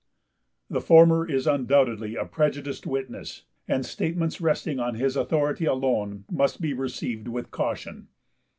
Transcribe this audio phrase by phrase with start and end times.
[0.67, 6.59] The former is undoubtedly a prejudiced witness, and statements resting on his authority alone must
[6.59, 8.07] be received with caution.